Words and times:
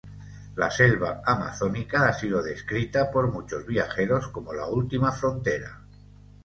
La 0.61 0.67
selva 0.71 1.21
amazónica 1.23 2.07
ha 2.09 2.13
sido 2.13 2.41
descrita 2.41 3.11
por 3.11 3.31
muchos 3.31 3.67
viajeros 3.67 4.29
como 4.29 4.51
la 4.51 4.65
última 4.65 5.11
frontera. 5.11 5.79